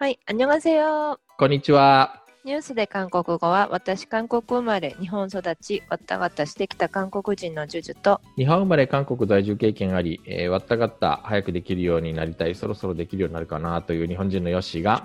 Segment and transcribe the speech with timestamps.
[0.00, 1.18] はい、あにょがせよ。
[1.36, 2.22] こんにちは。
[2.44, 15.02] ニュースで韓国語は、私、韓国生まれ、日本育ち、わったがったしてきた韓国人のジュジュと、日本生まれ、韓国在住経験あり、えー、わったがった、早くできるようになりたい、そろそろできるようになるかなという日本人のヨッシーが、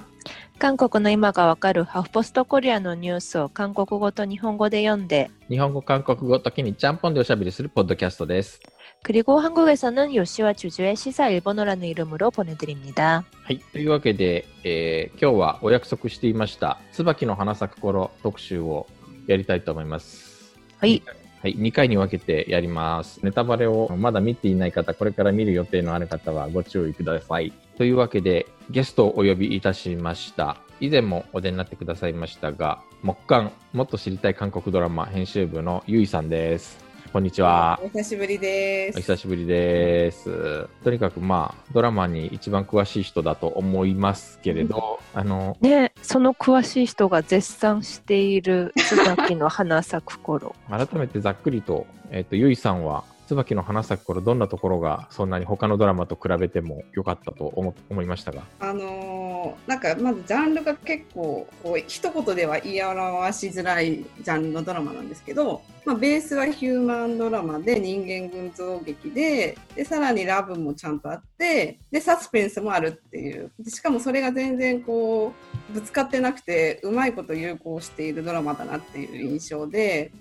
[0.59, 8.61] 韓国の今がわかるハフポストコリアのニュースを韓国語と日本語で読んで、日本語、韓国語、時にちゃんぽんでおしゃべりするポッドキャストです。
[9.02, 13.24] 그리고 한국에서는 요시와 주주의 시사 일본어라는 이름으로 보내드립니다.
[13.44, 13.58] はい。
[13.72, 18.86] というわけで、えー今日はお約束していました、椿の花咲く頃特集を
[19.26, 20.54] やりたいと思います。
[20.78, 21.02] はい。
[21.40, 21.54] はい。
[21.56, 23.20] 2回に分けてやります。
[23.22, 27.52] ネタバレをまだ見ていない方、これから見る予定のある方はご注意ください。
[27.76, 30.56] というわけで、ゲストをお呼びいたしました。
[30.80, 36.78] 以前もお出になってくださいましたが、木刊、もっと知りたい韓国ドラマ編集部のゆいさんです。
[37.13, 37.79] こんにちは。
[37.83, 38.97] お久しぶりです。
[38.97, 40.67] お久しぶりです。
[40.83, 50.55] とにかくまあ、ドラマに一番詳しい人だと思いますけれど、あの、ねその詳しい人が絶賛している椿の花咲く頃。
[50.67, 58.43] 改めてざっくりと、えっ、と、ゆいさんは、椿の花咲く頃、どんなところがそんなに他のドラマと比べても良かったと思思いましたが？
[58.59, 59.33] あのー
[59.67, 75.33] なんかまずジャンルが結構こう一言では言い表しづらいジャンルのドラマなんですけど、まあ、ベースはヒューマンドラマで人間群像劇ででさらにラブもちゃんとあってでサスペンスもあるっていうしかもそれが全然こ
[75.69, 80.11] うぶつかってなくてうまいこと融合しているドラマだなっていう印象で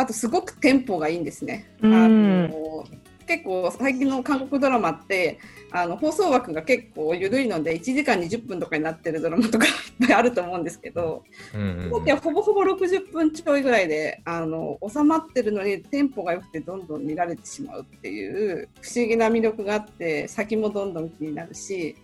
[0.00, 1.66] あとすごくテンポがいいんですね。
[1.82, 2.86] うんあの
[3.26, 5.38] 結構最近の韓国ドラマって
[5.70, 9.72] あの放送枠が結構緩いので1時間20分とかになってるドラマとかいっ
[10.08, 11.22] ぱいあると思うんですけど、
[11.54, 21.94] うんうんほぼほぼ60分ちょいぐらいであの収まってるのにテンポが良くてどんどん見られてしまうっていう不思議な魅力があって先もどんどん気になるし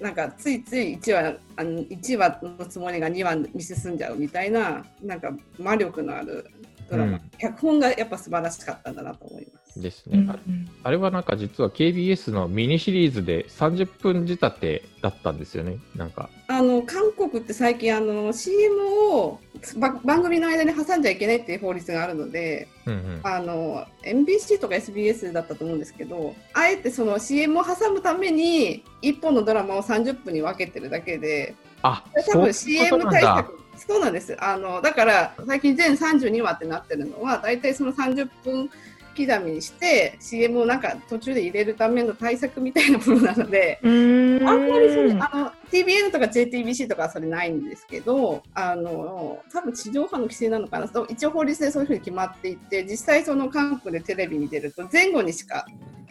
[0.00, 6.50] なんかついつい1話あの1話のつもりが2話に進んじゃうみたいななんか魔力のある
[6.90, 9.80] ドラマ、うん脚本がやっぱ素晴らしかったんだなと思います。
[9.80, 10.38] ですね、あ
[10.84, 15.76] あれはなんか実は KBS のミニシリーズで30分仕立てだったんですよね。
[15.94, 16.30] なんか。
[16.48, 18.74] あの韓国って最近あの CM
[19.12, 19.38] を
[19.76, 23.20] ば番組の間に挟んじゃいけないっていう法律があるのでうんうん。
[23.22, 38.70] あの MBC とか SBS だったと思うんですけどあえてその CM を挟むために1本のドラマを30分に分けてるだけであ、多分そういうこ CM となんだ対策そうなんですあのだから最近全32話ってなってるのは大体その30分
[39.16, 43.80] 刻みにして CM をなんか途中で入れるための対策みたいなものなので。
[43.82, 55.66] あんまりそれあの TBN とか JTBC とかはそれないんですけどあの多分地上波の規制なのかな一応法律でそういうふうに決まっていて実際その韓国でテレビに出ると前後にしか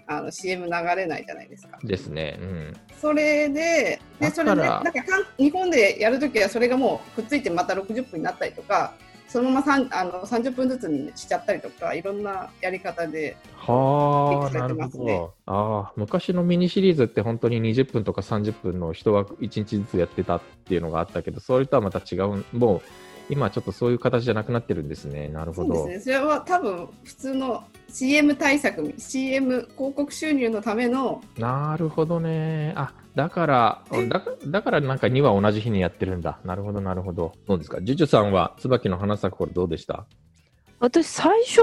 [0.08, 1.80] あの CM 流れないじゃないですか。
[1.84, 2.38] ですね。
[2.40, 2.74] うん。
[3.00, 8.94] それででそれでだからなんか韓日本でやるときはそれがもうくっついてまた60分になったりとか
[9.28, 15.34] そのままあの30分ずつにしちゃったりとかいろんなやり方ではあ、さなるほど。
[15.48, 22.82] ああ、昔のミニシリーズって本当に20分とか30分の一枠1日ずつやってたっていうのがあったけど、それとはまた違う、もう
[23.30, 25.28] 今ちょっとそういう形じゃなくなってるんですね。
[25.30, 25.76] なるほど。
[25.76, 32.74] そうですねそれは多分普通の CM 対策 CM 広告収入のためのなるほどね。
[32.76, 36.40] あ、だから、だかだからなんか2話同じ日にやってるんだ。
[36.44, 37.34] なるほど、なるほど。
[37.48, 37.82] どうですか？
[37.82, 40.06] ジュジュさんは椿の花咲く頃どうでした？
[40.80, 41.62] 私最初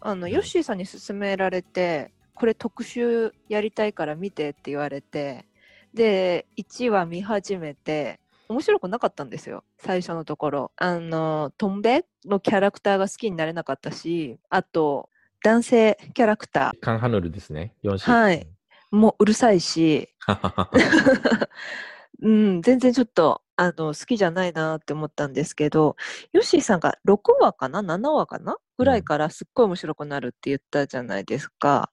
[0.00, 5.44] あのヨッシーさんに勧められてこれ特集やりたいから見てって言われて
[5.92, 15.08] で1話見始めて面白くなかったんですよ最初のところあのトンベのキャラクターが好きになれなかったしあと
[15.42, 17.74] 男性キャラクタカンハヌルですね。
[17.84, 20.08] 4シはいーもうるさいし
[22.22, 25.96] うん、全然ちょっとあの好きじゃないなって思ったんですけど、
[26.32, 31.90] ヨッシーさんが6話かな ?7 話かなぐらいからすっごい面白くなるって言ったじゃないですか。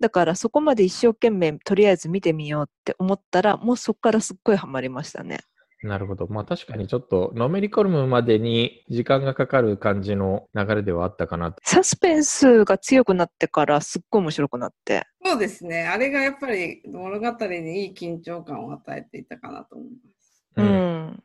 [0.00, 5.40] だからそこまで一生懸命とりあえず見てみようって思ったら、もうそこからすっごいハマりましたね。
[5.86, 6.26] なるほど。
[6.28, 11.58] まあ確かにちょっと、のめり込むまでに時間がかかる感じの流れではあったかなと。
[11.64, 15.06] サスペンスが強くなってからすっごい面白くなって。
[15.24, 20.44] そうですねあれがやっぱり物語にいい緊張感を与えていたかなと思います。
[20.56, 20.62] う。
[20.62, 21.22] うん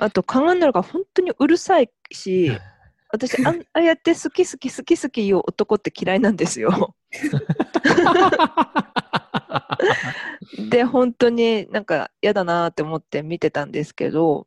[0.00, 2.56] あと、カンガンナルが本当にうるさいし、
[3.10, 6.94] 私、ああやって好き好き好き好き言う男って嫌いなんですよ。
[10.70, 14.46] で、本当になんか嫌だなって思って見てたんですけど、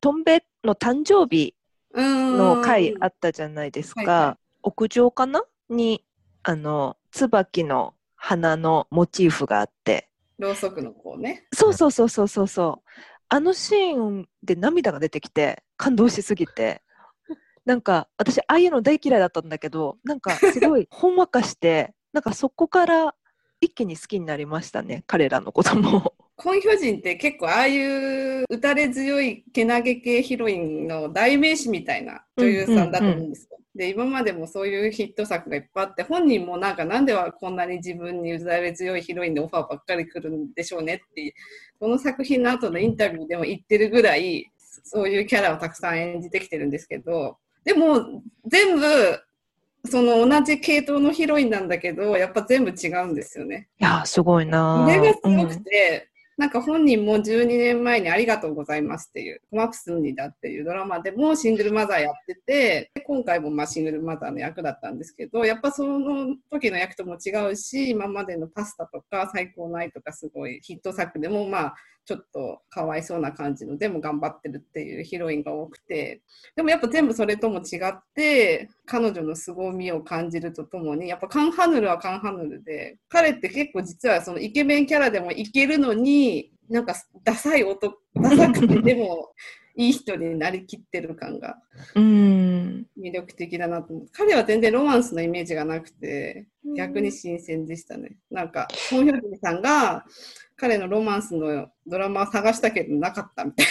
[0.00, 1.54] トンベの誕生日
[1.94, 4.00] の回あったじゃないですか。
[4.00, 6.04] はいは屋上かなに、
[6.42, 11.46] あの、椿の花のモチーフがあって、ろうそくのこうね。
[11.54, 12.90] そうそうそうそうそうそう。
[13.28, 16.82] あのシーンで涙が出てきて、感動しすぎて。
[17.64, 23.14] なんか、私、ああいうの大嫌いだったんだけど、なんか、すごい、ほんわかして、なんかそこから
[23.60, 26.14] 一気に好きになりましたね、彼らのことも。
[26.36, 33.58] コン・ヒョジンって結構ああいう打たれ強いけなげ系ヒロインの代名詞みたいな女優さんだと思うんですよ。
[33.74, 41.34] で、今までもそういうヒット作がいっぱいあって、本人もなんかなんではこんなに自分に打たれ強いヒロインでオファーばっかり来るんでしょうねって、
[41.78, 44.50] この作品の後のインタビューでも言ってるぐらい、
[44.84, 48.84] そういうキャラをたくさん演じてきてるんですけど、でも全部、
[49.86, 53.68] その同じ系統のヒロインなんだけど、やっぱ全部違うんですよね。
[53.80, 55.36] いやー、すごいなこれがすー。
[55.36, 71.74] ごくて、なんか本人も12年前にありがとうございますっていう、コマプスンニだっていうドラマでもシングルマザーやってて、で今回もまあシングルマザーの役だったんですけど、やっぱその時の役とも違うし、今までのパスタとか最高の愛とかすごいヒット作でもまあ
[72.06, 76.22] ちょっとかわいそうな感じのでも頑張ってるっていうヒロインが多くて、
[76.54, 86.94] でもやっぱ全部それとも違って、彼女の凄みを感じるとともに、やっぱカンハヌルはカンハヌルで、彼って結構実はそのイケメンキャラでもいけるのに、なんか
[87.24, 89.32] ダサい男、ダサくてでも
[89.76, 91.58] いい人になりきってる感が
[91.94, 92.86] うん。
[92.98, 94.10] 魅力的だなと思って。
[94.12, 98.16] 彼は全然ロマンスのイメージがなくて、逆に新鮮でしたね。
[98.30, 100.06] なんか、ホンヒョジンさんが
[100.56, 103.66] 彼のロマンスのドラマを探したけどなかったみたい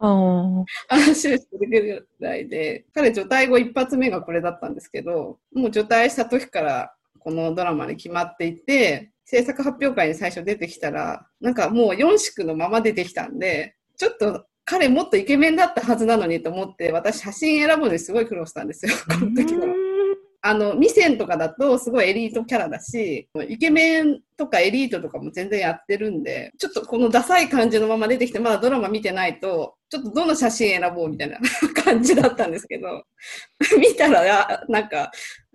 [0.00, 19.85] な話をしてるぐらいで、彼除隊後一発目がこれだったんですけど、もう除隊した時からこのドラマに決まっていて、制作発表会に最初出てきたら、なんかもう4宿のまま出てきたんで、ちょっと彼もっとイケメンだったはずなのにと思って、私写真選ぶのにすごい苦労したんですよ、この時は。
[20.46, 31.40] あの、ミセンとかだとすごいエリートキャラだし、イケメンとかエリートとかも全然やってるんで、ちょっとこのダサい感じのまま出てきて、まだドラマ見てないと、ちょっとどの写真選ぼうみたいな
[31.82, 33.02] 感じだったんですけど、
[33.80, 35.10] 見たら、あなんか、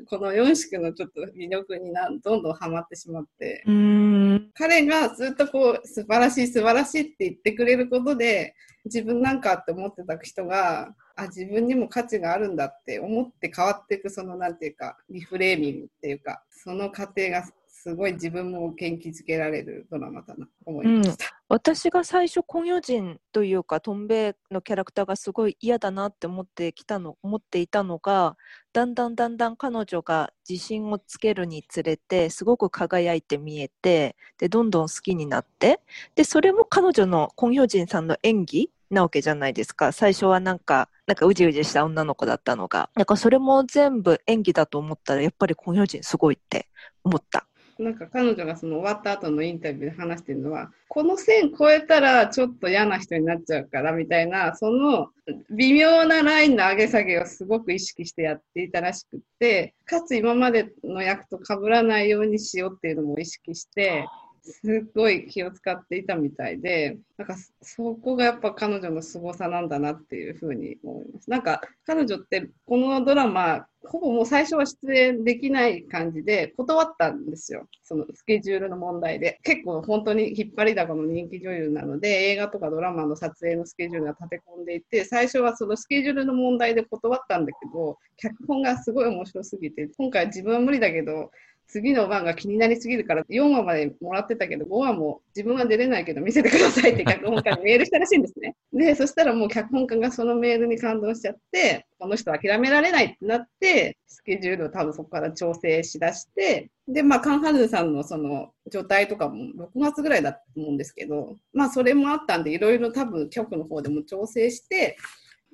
[0.10, 4.52] この4宿のちょっと魅力になどんどんハマってしまって、うん。
[4.56, 17.44] 彼がずっとこう、素晴らしい素晴らしいって言ってくれることで、自分なんかって思ってた人が、あ、自分にも価値があるんだって思って変わっていく、そのなんていうか、リフレーミングっていうか、その過程が
[17.84, 21.42] すごい自分も元気づけられるドラマだなと思いました。
[21.50, 28.38] 私が最初、コンヨジンというか、トンベのキャラクターがすごい嫌だなって思ってきたの、思っていたのが、
[28.72, 35.82] だんだんだんだん彼女が自信をつけるにつれて、すごく輝いて見えて、で、どんどん好きになって、
[36.14, 39.92] で、それも彼女のコンヨジンさんの演技なわけじゃないですか。
[39.92, 42.90] 最初はなんか、なんかうじうじした女の子だったのが。
[42.96, 46.68] なんかそれも全部演技だと思ったら、やっぱりコンヨジンすごいって
[47.04, 47.48] 思った。
[47.80, 55.10] なんか彼女がその終わった後のインタビューで話してるのは、この線越えたらちょっと嫌な人になっちゃうからみたいな、その
[55.50, 64.06] 微妙なラインの上げ下げをすごく意識してやっていたらしくって、かつ今までの役と被らないようにしようっていうのも意識して、
[64.44, 71.30] すっごい気を使っていたみたいで、なんかそこがやっぱ彼女の凄さなんだなっていうふうに思います。
[71.30, 77.68] なんか彼女ってこのドラマ、ほぼもう最初は出演できない感じで断ったんですよ。
[77.84, 79.40] そのスケジュールの問題で。
[79.44, 91.32] 結構本当に引っ張りだこの人気女優なので、映画とかドラマの撮影のスケジュールが立て込んでいて、最初はそのスケジュールの問題で断ったんだけど、脚本がすごい面白すぎて、今回自分は無理だけど、
[91.72, 98.56] 次の番が気になりすぎるから4話までもらってたけど5話も自分は出れないけど見せてくださいって 脚本家にメールしたらしいんですね。
[98.74, 114.98] で、そしたらもう脚本家がそのメールに感動しちゃって、この人は諦められないってなって、スケジュールを多分そこから調整しだして、で、まあカンハヌーさんのその状態とかも6月ぐらいだと思うんですけど、まあそれもあったんでいろいろ多分局の方でも調整して、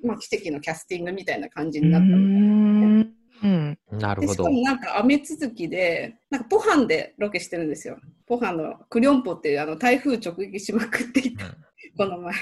[0.02, 3.17] まあ奇跡のキャスティングみたいな感じになったのん。
[3.42, 3.78] うん。
[3.90, 4.32] でなるほど。
[4.34, 7.98] しかもなんか雨続きで、なんかポハンでロケしてるんですよ。
[8.26, 11.46] ポハンのクリョンポっていうあの台風直撃しまくっていた、
[11.96, 12.34] この前。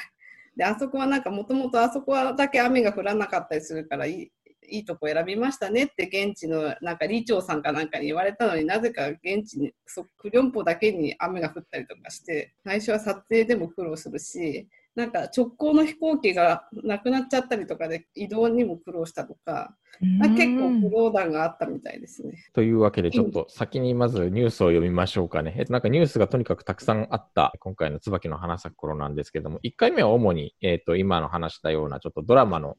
[0.57, 4.33] で、あそこはなんかもともとあそこはだけ雨が降らなかったりするからいい、
[4.69, 19.77] いいとこ選びましたねって現地のなんか李長さんかなんかに言われたのになぜか現地にそクリョンポだけに雨が降ったりとかして最初は撮影でも苦労するしなんか直行の飛行機がなくなっちゃったりとかで移動にも苦労したとか
[20.21, 22.35] あ結構苦労談があったみたいですね。
[22.53, 25.55] というわけで、ちょっと先にまずニュースを読みましょうかね。
[25.59, 32.77] えっと、なんかニュースがとにかくたくさんあった、今回の椿の花咲く頃なんですけども、1回目は主に、えっと、今の話したような、ちょっとドラマの、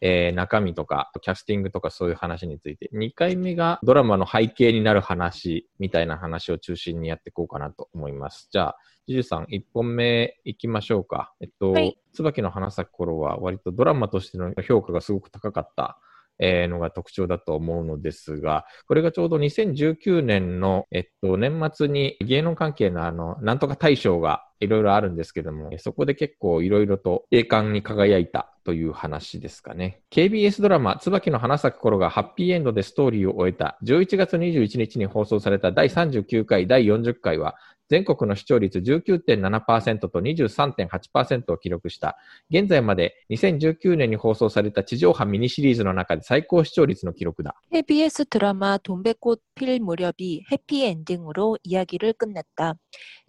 [0.00, 8.48] えー中身とか、キャスティングとかそういう話について、2回目がドラマの背景になる話みたいな話を中心にやっていこうかなと思います。
[8.52, 8.76] じゃあ、
[9.06, 11.32] ジュジュさん、1本目いきましょうか。
[11.40, 16.00] えっと、はい椿の花咲く頃は割とドラマとしての評価がすごく高かった。
[16.38, 30.00] えーのが特徴だと思うのですが、これがちょうど2019年の、えっと、年末に芸能関係のあの、なんとか大賞がいろいろあるんですけども、そこで結構いろいろと栄冠に輝いたという話ですかね。
[30.10, 37.54] KBS ドラマ、椿の花咲く頃がハッピーエンドでストーリーを終えた11月21日に放送された第39回、第40回は、
[37.89, 42.17] 全国の視聴率19.7%と23.8%を記録した。
[42.49, 47.55] 現在まで2019年に放送された地上波ミニシリーズの中で最高視聴率の記録だ。
[47.71, 52.75] KBS 드라마 동백꽃 필 무렵이 해피엔딩으로 이야기를 끝냈다.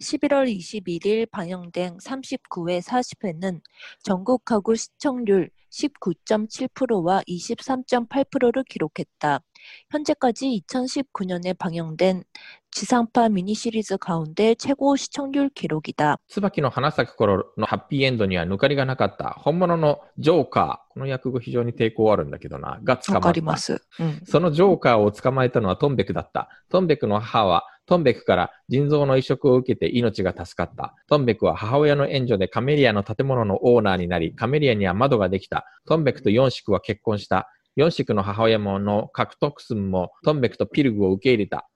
[0.01, 3.59] 11월 21일 방영된 39회 40회는
[4.03, 9.41] 전국 가구 시청률 19.7%와 23.8%를 기록했다.
[9.89, 12.23] 현재까지 2019년에 방영된
[12.71, 16.17] 지상파 미니 시리즈 가운데 최고 시청률 기록이다.
[16.27, 20.93] 椿の花咲く頃のハッピーエンドには抜かりがなかった本物のジョーカー。
[20.93, 22.79] この訳語非常に抵抗あるんだけどな。
[22.83, 23.27] が捕まった。
[23.29, 23.79] 와카리마스.
[24.01, 24.21] 음.
[24.25, 26.49] そのジョーカーを捕まえたのはトンベクだった。
[26.69, 30.95] トンベクの母はトンベクから腎臓の移植を受けて命が助かった。
[31.07, 35.65] トンベクは母親の援助でカメリアの建物のオーナーになり、カメリアには窓ができた。
[35.85, 37.49] トンベクとヨンシクは結婚した。
[37.76, 41.69] ヨンシクの母親ものカクトクスンもトンベクとピルグを受け入れた。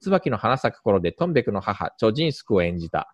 [0.00, 3.08] 椿の花咲く頃でトンベクの母、チョジンスクを演じた。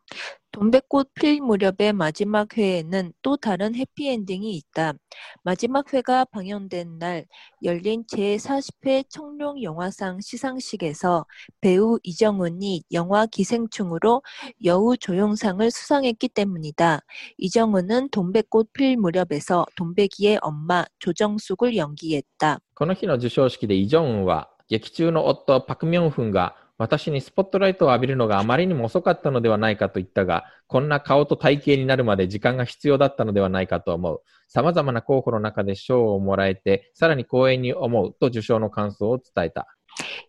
[0.50, 4.94] 돈백꽃 필 무렵의 마지막 회에는 또 다른 해피엔딩이 있다.
[5.42, 7.26] 마지막 회가 방영된 날
[7.62, 11.26] 열린 제40회 청룡 영화상 시상식에서
[11.60, 14.22] 배우 이정은이 영화 기생충으로
[14.64, 17.00] 여우 조용상을 수상했기 때문이다.
[17.36, 22.58] 이정은은 돈백꽃 필 무렵에서 돈백이의 엄마 조정숙을 연기했다.
[22.74, 34.21] この日の授賞式でイ・ジョンウンは劇中の夫パク・ミョンフンが 私にスポットライトを浴びるのがあまりにも遅かったのではないかと言ったが、こんな顔と体型になるまで時間が必要だったのではないかと思う。
[34.47, 39.67] 様々な候補の中で賞をもらえて、さらに光栄に思うと受賞の感想を伝えた。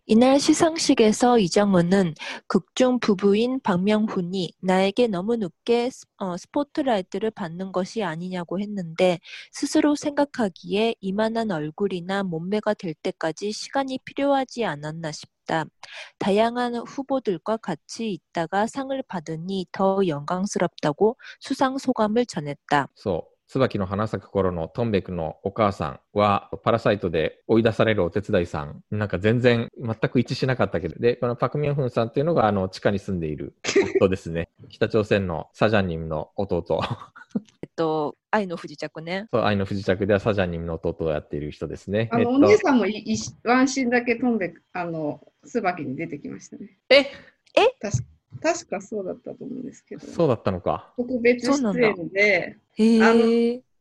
[0.05, 2.13] 이날 시상식에서 이정은은
[2.47, 9.19] 극중 부부인 박명훈이 나에게 너무 늦게 스- 어, 스포트라이트를 받는 것이 아니냐고 했는데
[9.51, 15.65] 스스로 생각하기에 이만한 얼굴이나 몸매가 될 때까지 시간이 필요하지 않았나 싶다.
[16.19, 22.87] 다양한 후보들과 같이 있다가 상을 받으니 더 영광스럽다고 수상 소감을 전했다.
[22.95, 23.34] そう。
[23.47, 28.81] 椿の花咲く頃のトンベクのお母さんは、パラサイトで追い出されるお手伝いさん。
[28.91, 30.95] なんか全然、全く一致しなかったけど。
[30.99, 33.55] で、このパクミョンフンさんっていうのが、あの、地下に住んでいる
[33.97, 34.49] 夫ですね。
[34.69, 36.81] 北朝鮮のサジャンニムの弟。
[37.61, 39.27] えっと、愛の不時着ね。
[39.31, 42.09] そう、愛の不時着ではサジャンニムの弟をやっている人ですね。
[42.11, 46.77] あの、えっと、お姉さんもいいワンシーンだけトンベク、あの、椿に出てきましたね。
[46.89, 47.11] ええ？
[47.79, 48.03] 確か
[48.45, 50.05] 確かそうだったと思うんですけど。
[50.05, 50.93] そうだったのか。
[50.95, 52.57] 特別出演で、
[53.01, 53.23] あの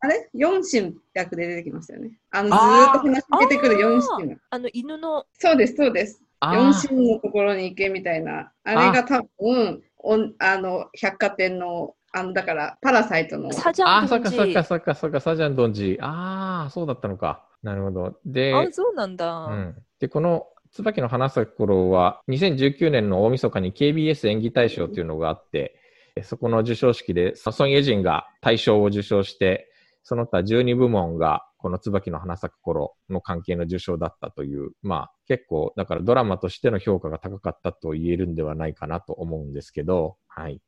[0.00, 0.30] あれ？
[0.32, 2.12] 四神役で出てきましたよね。
[2.30, 4.36] あのずーっと話しかけてくる四神が。
[4.48, 5.26] あの犬の。
[5.38, 6.22] そうです、そうです。
[6.40, 8.52] 四神のところに行けみたいな。
[8.64, 13.52] あれが多分、おあの百貨店のあのだからパラサイトの。
[13.52, 14.06] サジャンドンジ。
[14.06, 14.44] あ、そっかそ
[14.76, 15.98] っかそっかサジャンドンジ。
[16.00, 17.44] ああ、そうだったのか。
[17.62, 18.18] なるほど。
[18.24, 19.46] で、あ、そうなんだ。
[19.46, 25.76] うん、で、この椿の花咲く頃は、2019年の大晦日に KBS 演技大賞というのがあって、
[26.22, 29.70] そこの授賞式で、ソソン・イェジンが大賞を受賞して、
[30.02, 40.60] その他12部門が、この椿の花咲く頃の関係の受賞だったという、まあ結構、だからドラマとしての評価が高かったと言えるんではないかなと思うんですけど、はい。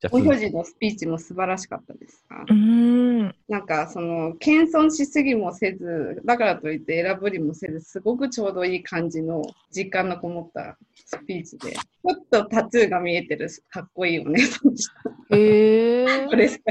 [0.00, 2.24] じゃあお続表示のスピーチも素晴らしかったです。
[2.30, 3.17] あうーん。
[3.28, 3.54] うん。
[3.54, 9.42] なんかその謙遜しすぎもせず、だからといって選ぶりもせず、すごくちょうどいい感じの
[9.74, 14.88] 実感のこもったスピーチで、ちょっとタトゥーが見えてるかっこいいお姉さんでし
[15.30, 15.36] た。
[15.36, 16.64] へえどうですか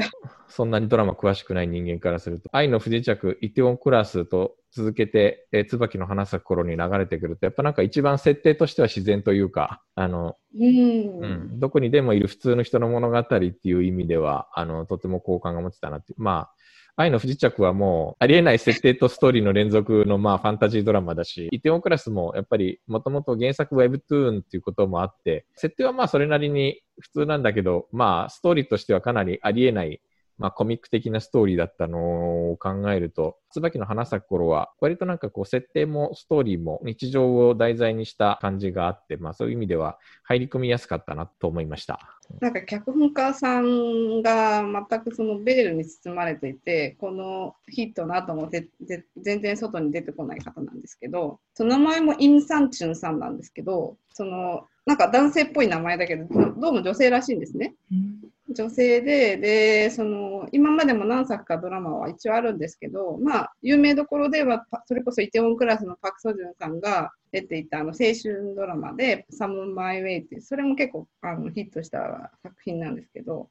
[0.48, 11.20] そんなにドラマ詳しくない人間からすると、愛の不時着、イテウォンクラスと続けて、えー椿の花咲く頃に流れてくると、やっぱなんか一番設定としては自然というか、あの、うん。
[11.20, 16.22] うん、どこにでもいる普通の人の物語っていう意味では、あの、とても好感が持てたなっていう。
[16.22, 16.47] まあ、
[17.00, 30.00] 愛の不時着はもう、ありえない設定とストーリーの連続の、まあ、ファンタジードラマだし、イテオンクラスも、やっぱり、もともと原作 Webtoon っていうこともあって、設定はまあ、それなりに普通なんだけど、まあ、ストーリーとしてはかなりありえない、
[30.38, 42.18] まあ、コミック的なストーリーだったのを考えると、椿の花咲く頃は、割となんかこう、設定もストーリーも日常を題材にした感じがあって、まあ、そういう意味では、入り込みやすかったなと思いました。
[42.40, 57.74] なんか脚本家さんが全くそのベールに包まれていて、このヒットの後もぜぜ全然外に出てこない方なんですけど、その名前もイン・サンチュンさんなんですけど、そのなんか男性っぽい名前だけど、どどうも女性らしいんですね。
[58.58, 73.48] 女性で、で、その、今までも何作かドラマは一応あるんですけど、まあ、有名どころでは、それこそイテウォンクラスのパク・ソジュンさんが出ていたあの青春ドラマで、サム・マイ・ウェイって、それも結構あのヒットした作品なんですけど、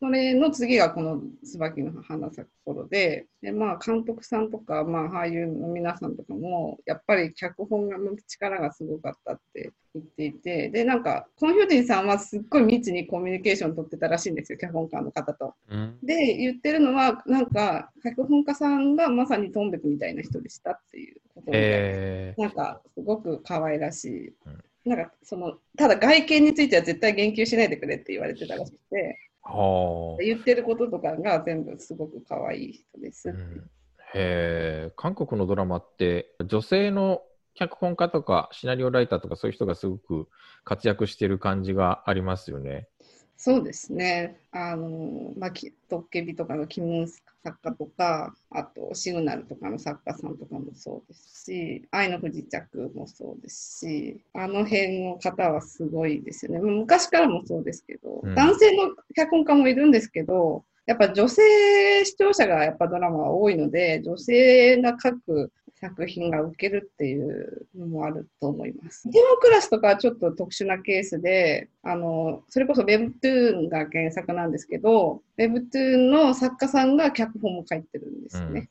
[0.00, 15.54] それの次がこの椿の花咲く頃で、でまあ、監督さんとか、まあ、俳優の皆さんとかも、やっぱり脚本の力がすごかったって言っていて、で、なんか、コン・ヒョジンさんはすっごい密にコミュニケーション取ってたらしいんですよ、脚本家の方と。
[15.68, 24.28] うんで、言ってるのは、なんか、脚本家さんがまさにトンベクみたいな人でしたっていうことですえなんか、すごく可愛らしい。
[24.28, 30.22] うんなんか、その、ただ外見については絶対言及しないでくれって言われてたらしくて、ー、はあ。
[30.22, 33.28] 言ってることとかが全部すごく可愛い人です。
[33.28, 33.70] うん
[34.14, 37.22] へえ、韓国のドラマって、女性の
[37.54, 40.28] 脚本家とかシナリオライターとかそういう人がすごく
[40.64, 42.88] 活躍してる感じがありますよね。
[43.44, 44.38] そうですね。
[44.52, 56.60] あの、まあ、きトッケビとかのキムン作家とか、あと、シグナルとかの作家さんとかもそうですし、愛の不時着もそうですし、あの辺の方はすごいですよね。
[56.60, 65.50] 昔からもそうですけど、うん男性の脚本家もいるんですけど、やっぱ女性視聴者がやっぱドラマは多いので、女性が書く
[65.82, 69.10] 作品が受けるっていうのもあると思います。
[69.10, 78.70] デモクラスとかはちょっと特殊なケースで、あの、それこそ Webtoon が原作なんですけど、Webtoon の作家さんが脚本も書いてるんですよね。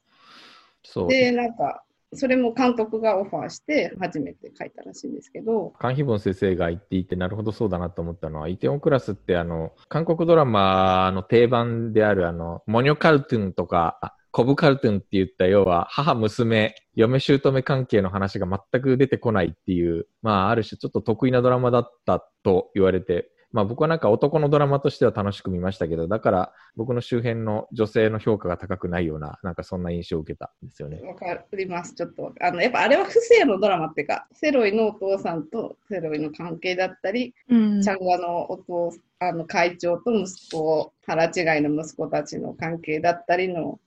[0.84, 1.10] そう。
[1.10, 31.02] で、なんか、それも監督がオファーして初めて書いたらしいんですけど、カン・ヒボン先生が言っていて、なるほどそうだなと思ったのは、イテオンクラスって、あの、韓国ドラマの定番である、あの、モニョカルトゥンとか、あコブカルトゥンって言った、要は、母、娘、嫁、姑関係の話が全く出てこないっていう、まあ、ある種ちょっと得意なドラマだったと言われて、まあ僕はなんか男のドラマとしては楽しく見ましたけど、だから僕の周辺の女性の評価が高くないような、なんかそんな印象を受けたんですよね。
[31.02, 32.34] わかります、ちょっと。
[32.39, 43.79] あの、やっぱあれは不正のドラマっていうか、セロイのお父さんとセロイの関係だったり、うんチャンガのお父あの会長と息子を、腹違いの息子たちの関係だったりの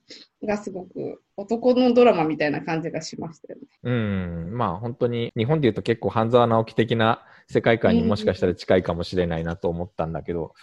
[0.43, 3.65] がすごく男のドラマみたいな感じがしましたよね。
[3.83, 10.53] うん、まあ本当に日本で言うと結構半沢直樹的な世界観にもしかしたら近いかもしれないなと思ったんだけど、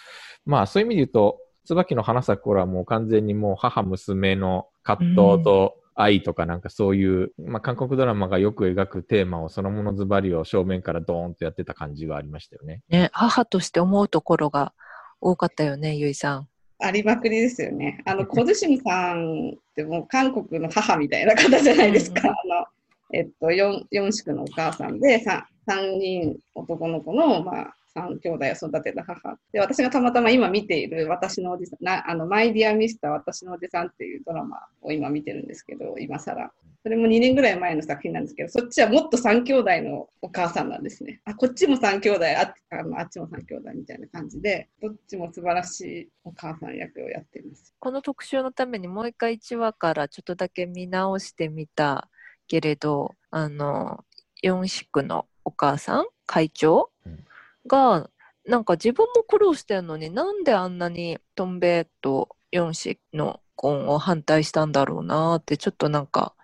[0.47, 12.81] まあそういう意味で言うと、椿の花咲く頃はもう完全にもう母娘の葛藤と愛とかなんかそういう、まあ韓国ドラマがよく描くテーマをそのものズバリを正面からドーンとやってた感じがありましたよね。
[12.89, 14.73] ね、母として思うところが
[15.21, 16.49] 多かったよね、ゆいさん。
[16.79, 18.03] ありまくりですよね。
[18.05, 22.21] あの、小津島さんってもう韓国の母みたいな方じゃないですか。
[22.23, 22.67] うんあの、
[23.13, 29.39] えっと、四四宿のお母さんで、さ三人男の子の、まあ、三兄弟を育てた母。
[29.53, 36.51] で、私がたまたま今見ている私のおじさん、なあの、マイディアミスター私のおじさんっていうドラマを今見てるんですけど、今更。
[36.83, 41.21] それも2年ぐらい前の作品なんですけど、そっちはもっと3兄弟のお母さんなんですね。
[41.25, 47.73] あ、こっちも3兄弟、ああのあっちも3兄弟みたいな感じで、どっちも素晴らしいお母さん役をやっています。
[47.79, 52.09] この特集のためにもう一回1話からちょっとだけ見直してみた
[52.49, 54.05] けれど、あの、
[54.43, 56.91] 四宿のお母さん、会長？
[57.07, 57.25] うん
[57.67, 58.11] が、
[58.45, 66.35] なんか自分も苦労してんのになんであんなにトンベイと四宿の婚を反対したんだろうなってちょっとなんか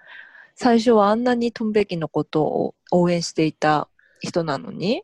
[0.55, 3.89] 最初はあんなにトンベキのことを応援していた
[4.21, 5.03] 人なのに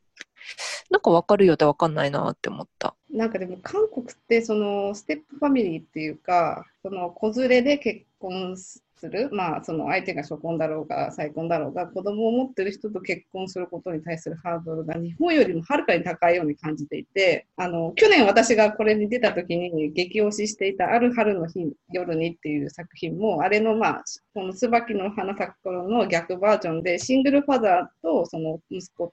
[0.90, 2.94] なんかわかるようでわかんないなって思った。
[3.11, 8.57] なんかでも韓国ってそのステップファミリーっていうかその子連れで結婚
[9.04, 29.12] するまあその相手が初婚だろうが再婚だろうが子供を持ってる人と結婚することに対するハードルが日本よりもはるかに高いように感じていてあの去年私がこれに出た時に激推ししていた「ある春の日夜に」っていう作品もあれのまあこの椿の花咲く頃の逆バージョンでシングルファザーとその息子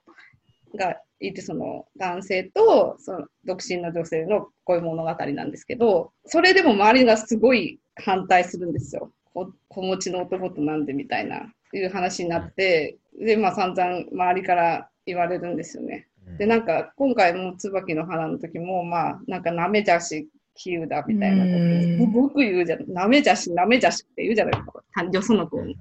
[0.74, 9.12] がいてその男性とその独身の女性の恋物語なんですけどそれでも周りがすごい反対するんですよ。
[9.34, 16.08] こ子持ちの男となんでみたいないう話になってでまあ散々周りから言われるんですよね。
[16.38, 25.74] でなんか今回も椿の花の時もまあなんかなめじゃし比喩だみたいなことを僕言うじゃんなめじゃしなめじゃしって言うじゃないですかよその子み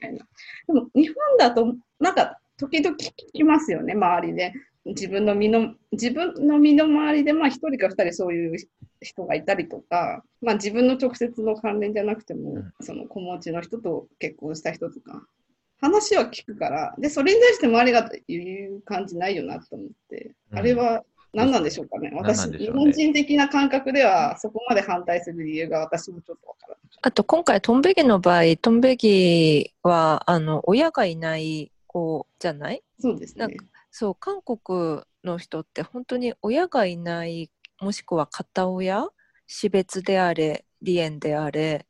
[0.00, 0.18] たいな。
[0.66, 4.52] でも日本だとなんか時々聞きますよね周りで。
[4.88, 8.58] 自分の身の自分の身の回りでまあ1人か2人そういう
[9.00, 12.72] 人がいたりとか、まあ、自分の直接の関連じゃなくても、うん。
[12.80, 15.22] その子持ちの人と結婚した人とか
[15.80, 20.58] 話は聞くからでそれに対して周りが言う感じないよなと思って、うん。
[20.58, 22.10] あれは何なんでしょうかね。
[22.14, 22.58] 私ね。
[22.58, 26.78] 日本人的な感覚ではそこまで反対する理由が私もちょっとわからない。
[27.02, 32.82] あと今回トンベギの場合トンベギはあの親がいない子じゃない？
[32.98, 33.46] そうですね。
[33.46, 33.66] なんか。
[33.98, 39.08] そう韓国の人って本当に親がいないもしくは片親
[39.48, 41.84] 死別であれ離縁であれ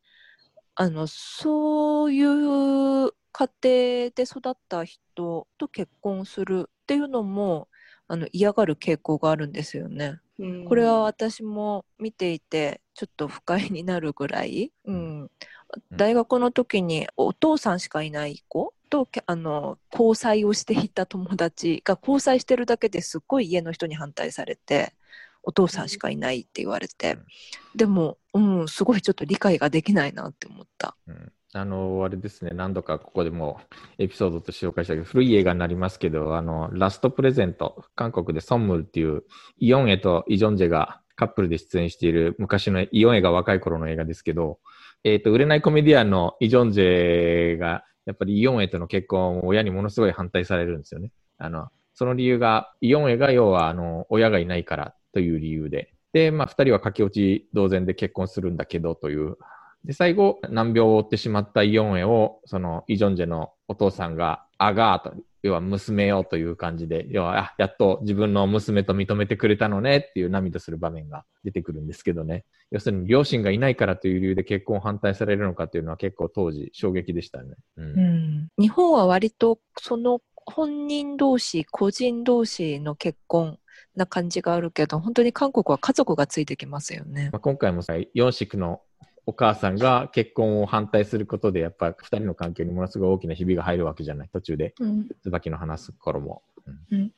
[0.74, 7.68] あのそういう家庭で育った人と結婚するっていうのも
[8.06, 10.18] あの嫌がる傾向があるんですよね。
[10.38, 10.64] うん。
[10.64, 15.30] これは私も見ていてちょっと不快になるぐらい、うん、
[15.92, 24.94] 大学の時にお父さんしかいない子とけあの交際をしていた友達が交際してるだけですっごい家の人に反対されて
[25.42, 27.18] お父さんしかいないって言われて。
[27.74, 30.96] でも、うん、すごいちょっと理解ができないなって思った。
[31.06, 31.32] うん。
[31.54, 33.58] あの、あれですね、何度かここでも
[33.96, 39.24] エピソードとして紹介したけど、古い映画になりますけど、あの、ラストプレゼント、韓国でソンムルっていう、
[39.56, 44.58] イヨンエとイジョンジェがカップルで出演している昔のイヨンエが若い頃の映画ですけど、
[45.04, 51.12] えっ、と、売れないコメディアンのイジョンジェが、やっぱりイヨンエとの結婚を親にものすごい反対されるんですよね。
[51.38, 59.36] あの、その理由が、イヨンエが要は、あの、親がいないからという理由で、で、まあ、二人は駆け落ち同然で結婚するんだけどという
[59.84, 72.44] で、最後、難病を負ってしまったイヨンエを、その、イジョンジェのお父さんが、アガーと、要は娘よという感じで、要は、あ、やっと自分の娘と認めてくれたのねっていう涙する場面が出てくるんですけどね。
[72.70, 77.54] 要するに、両親がいないからという理由で結婚を反対されるのかというのは結構当時衝撃でしたね。
[77.76, 77.84] うん。
[77.84, 83.58] うん日本は割とその本人同士個人同士の結婚
[83.94, 87.30] な感じがあるけど本当に韓国は家族がついてきますよね。
[87.32, 88.80] まあ、今回もさ、ヨンシクの
[89.28, 94.30] お母さんが結婚を反対することで、やっぱ二人の関係にものすごい大きなひびが入るわけじゃない。
[94.32, 96.42] 途中で、うん椿の話す頃も。
[96.90, 97.12] うんうん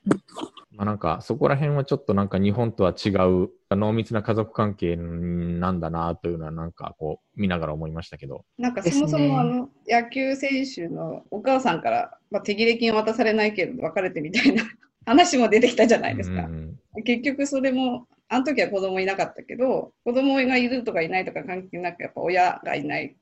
[0.73, 8.45] まあ、なんかそこら辺はちょっとなんか日本とは違う濃密な家族関係なんだなというのはなんかこう見ながら思いましたけど。
[8.59, 14.65] なんかそもそもあの野球選手のお母さんから、まあ、手切れ金を渡されないけれど別れてみたいな
[15.07, 16.43] 話も出てきたじゃないですか。
[16.43, 23.17] うん結局それもあの時は子供いなかったけど子供がいるとかいないとか関係なくやっぱ親がいない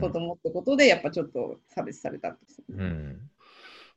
[0.00, 2.84] 子供ってことでやっぱちょっと差別されたんですよね。
[2.84, 3.30] うん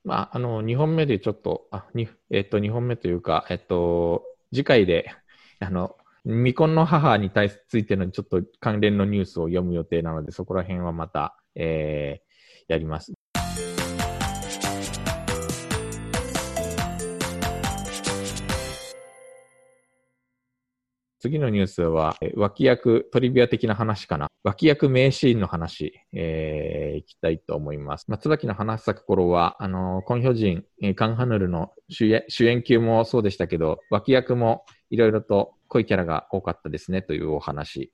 [0.04, 4.24] まあ、あの、2本目でちょっと、あ、にえっと、2本目というか、えっと、
[4.54, 5.12] 次回で、
[5.60, 12.28] あの、未婚の母に対しついてのちょっと関連のニュースを読む予定なので、そこら辺はまた、えー
[12.68, 13.14] やります。
[21.28, 24.28] 次のニュースは、脇役トリビア的な話かな。
[24.44, 28.06] 脇役名シーンの話、えー、いきたいと思います。
[28.08, 37.92] まあ、椿の話咲く頃は、あのーコンヒョジン、えカンハヌルの主演主演級もそうでしたけど、脇役もいろいろと濃いキャラが多かったですねというお話。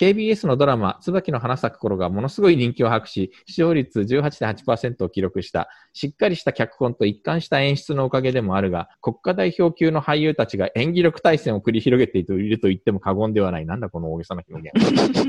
[0.00, 13.66] KBS のドラマ、椿の花咲く頃がものすごい人気を博し、視聴率18.8%を記録した、しっかりした脚本と一貫した演出のおかげでもあるが、国家代表級の俳優たちが演技力対戦を繰り広げていると言っても過言ではない。
[13.66, 14.82] なんだこの大げさな表現。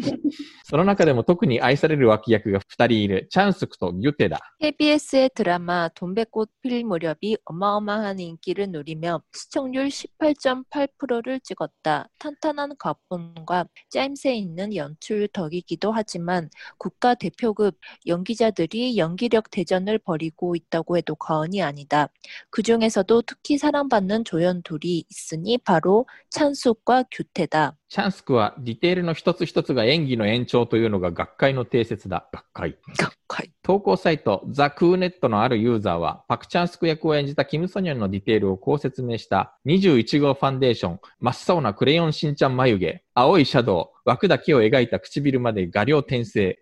[0.63, 4.39] その中でも特に愛される脇役が2人いる、チャンスクとギュテだ。
[4.61, 12.07] KBS의 드라마 돈백꽃 필 무렵이 어마어마한 인기를 누리며 시청률 18.8%를 찍었다.
[12.17, 20.96] 탄탄한 각본과 짜임새 있는 있는 연출 덕이기도 하지만 국가 대표급 연기자들이 연기력 대전을 벌이고 있다고
[20.96, 22.08] 해도 과언이 아니다.
[22.50, 27.77] 그 중에서도 특히 사랑받는 조연 둘이 있으니 바로 찬숙과 규태다.
[27.89, 32.27] チャンスクはディテールの一つ一つが演技の延長というのが学会の定説だ。
[32.31, 32.77] 学会。
[32.97, 33.49] 가까이.
[33.61, 46.57] 投稿サイトザ・クーネットのあるユーザーは、パクチャンスク役を演じたキム・ソニョンのディテールをこう説明した21号ファンデーション、真っ青なクレヨンしんちゃん眉毛、青いシャドウ、枠だけを描いた唇まで画量転生。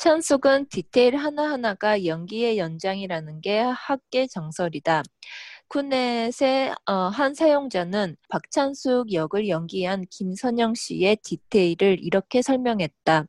[0.00, 5.02] 찬숙은 디테일 하나하나가 연기의 연장이라는 게 학계 정설이다.
[5.72, 13.26] 쿠넷의 어, 한 사용자는 박찬숙 역을 연기한 김선영 씨의 디테일을 이렇게 설명했다.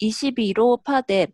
[0.00, 1.28] 22로 파데,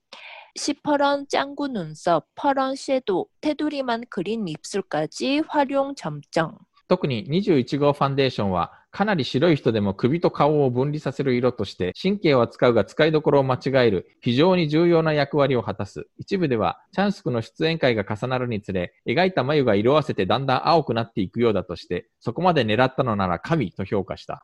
[0.57, 6.59] 시퍼런 짱구 눈썹, 퍼런 섀도우, 테두리만 그린 입술까지 활용 점정.
[6.89, 16.07] 特に21号ファンデーションは、 かなり白い人でも首と顔を分離させる色として、神経は使うが使いどころを間違える非常に重要な役割を果たす。
[16.19, 24.41] 一部では、チャンスクの出演会が重なるにつれ、描いた眉が色あせてだんだん青くなっていくようだとして、そこまで狙ったのなら神と評価した。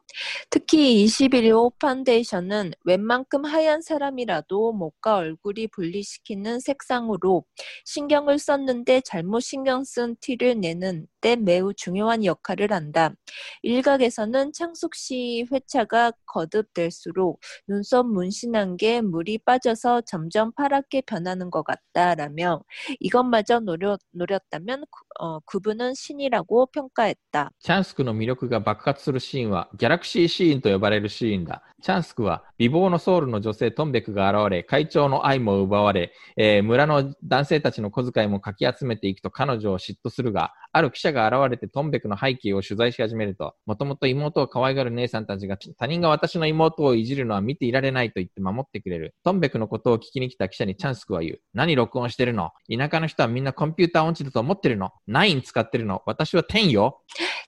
[0.51, 7.45] 특히 21호 파운데이션은 웬만큼 하얀 사람이라도 목과 얼굴이 분리시키는 색상으로
[7.87, 13.15] 신경을 썼는데 잘못 신경 쓴 티를 내는 데 매우 중요한 역할을 한다.
[13.63, 22.63] 일각에서는 창숙 씨 회차가 거듭될수록 눈썹 문신한 게 물이 빠져서 점점 파랗게 변하는 것 같다라며
[23.01, 27.51] 이것마저 노렸, 노렸다면 구- 어, 그분은 신이라고 평가했다.
[27.61, 31.63] チャンスクの魅力が爆発するシーンは、ギャラクシーシーンと呼ばれるシーンだ。
[31.82, 49.16] チャンスクは、美貌のソウルの女性トンベクが現れ、会長の愛も奪われ、えー村の男性たちの小遣いもかき集めていくと彼女を嫉妬するが、ある記者が現れてトンベクの背景を取材し始めると、もともと妹を可愛がる姉さんたちが、他人が私の妹をいじるのは見ていられないと言って守ってくれる。
[49.24, 51.42] トンベクのことを聞きに来た記者にチャンスクは言う。
[51.54, 52.52] 何録音してるの？
[52.70, 54.92] 田舎の人はみんなコンピューター音痴だと思ってるの？
[55.08, 56.04] ナイン使ってるの？
[56.06, 57.02] 私は10よ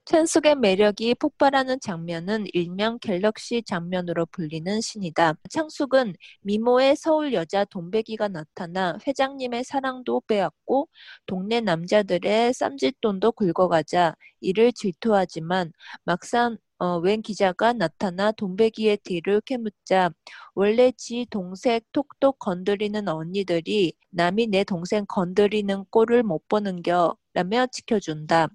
[0.05, 5.35] 찬숙의 매력이 폭발하는 장면은 일명 갤럭시 장면으로 불리는 신이다.
[5.49, 10.89] 창숙은 미모의 서울 여자 돈베기가 나타나 회장님의 사랑도 빼앗고
[11.27, 15.71] 동네 남자들의 쌈짓돈도 긁어가자 이를 질투하지만
[16.03, 20.09] 막상 어, 웬 기자가 나타나 돈베기의 뒤를 캐묻자
[20.55, 28.47] 원래 지 동생 톡톡 건드리는 언니들이 남이 내 동생 건드리는 꼴을 못 보는겨 라며 지켜준다.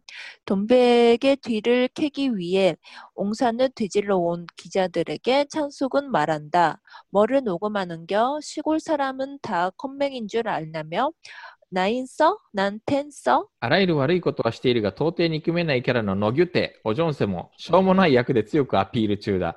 [0.45, 2.75] 돈백의 뒤를 캐기 위해
[3.15, 6.81] 옹산을 뒤질러 온 기자들에게 찬숙은 말한다.
[7.11, 8.41] 뭐를 녹음하는겨?
[8.43, 11.13] 시골 사람은 다 컴맹인 줄 알라며?
[11.73, 19.57] 何層何点層あらゆる悪いことはしているが、到底憎めないキャラのノギュテ、おジョンセも、しょうもない役で強くアピール中だ。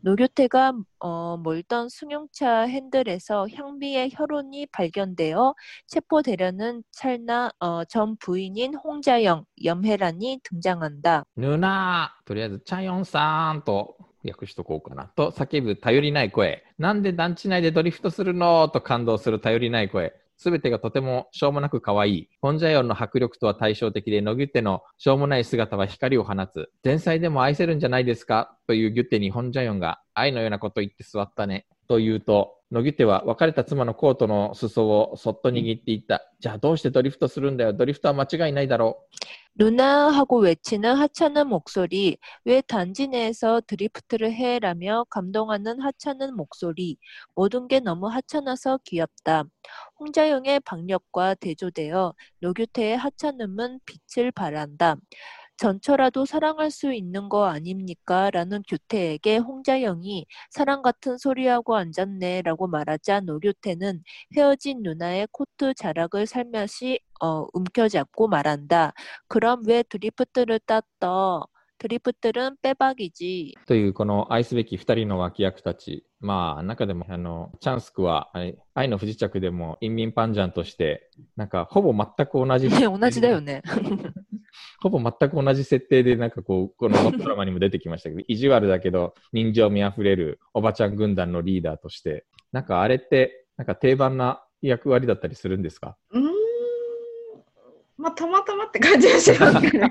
[0.00, 5.54] 노규태가 어, 몰던 승용차 핸들에서 향비의 혈흔이 발견되어
[5.86, 11.24] 체포되려는 찰나 어, 전 부인인 홍자영, 염혜란이 등장한다.
[11.36, 15.06] ヌナーとりあえず、チャヨンさんと訳しとこうかな。
[15.06, 16.64] と叫ぶ頼りない声。
[16.78, 20.14] なんで団地内でドリフトするのと感動する頼りない声。
[20.39, 22.29] すべてがとてもしょうもなく可愛い。
[22.41, 26.71] ホンジャヨンの迫力とは対照的で、ノギュッテのしょうもない姿は光を放つ。
[26.81, 28.57] 前菜でも愛せるんじゃないですか？
[28.65, 31.67] というギュッテにホンジャヨンが愛のようなこと言って座ったね。
[31.88, 36.22] と言うと、ノギュッテは別れた妻のコートの裾をそっと握っていった。
[36.40, 37.72] じゃあどうしてドリフトするんだよ。
[37.72, 39.16] ドリフトは間違いないだろう。
[39.56, 44.58] 누나 하고 외치는 하찮은 목소리, 왜 단지 내에서 드리프트를 해?
[44.58, 46.96] 라며 감동하는 하찮은 목소리,
[47.36, 49.44] 모든 게 너무 하찮아서 귀엽다.
[50.00, 54.96] 홍자영의 박력과 대조되어 노규태의 하찮음은 빛을 발한다.
[55.58, 58.30] 전처라도 사랑할 수 있는 거 아닙니까?
[58.30, 64.02] 라는 규태에게 홍자영이 사랑 같은 소리하고 앉았네 라고 말하자 노규태는
[64.36, 68.92] 헤어진 누나의 코트 자락을 살며시 어, 움켜잡고 말한다.
[69.28, 71.46] 그럼 왜 드리프트를 땄더?
[71.78, 73.54] 드리프트는 빼박이지.
[73.66, 76.04] というこの愛すべき二人の脇役たち。
[76.20, 82.68] まあ、中でも、あの、チャンスクは、あれ愛の不時着でも、インミンパンジャンとして、なんか、ほぼ全く同じ。
[82.68, 83.60] 네, 同じだよね.
[84.81, 95.97] ほぼ全く同じ設定で、なんかこう、このドラマにも出てきましたけど、 意地悪だけど、人情味あふれるおばちゃん軍団のリーダーとして、なんかあれって、なんか定番な役割だったりするんですか？
[96.11, 96.29] うーん。
[97.97, 99.85] まあ、たまたまって感じはしますけど、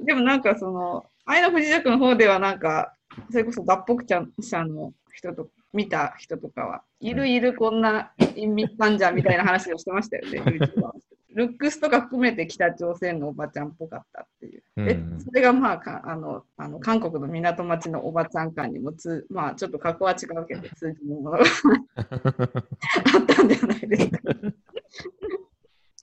[0.04, 2.94] でもなんかその、愛の不時着の方ではなんか、
[3.30, 10.40] それこそ脱北者の人と、見た人とかは、いるいるこんな隠密患者みたいな話をしてましたよね、
[11.38, 14.62] ルックスとか含めて北朝鮮のおばちゃんっぽかったっていう。
[14.76, 21.38] でうんそれがまあかあのあの韓国の港町のおばちゃん感にもつ、まあちょっと格は違うけど通じるものが
[21.94, 22.02] あ
[23.18, 24.18] ったんじゃないですか。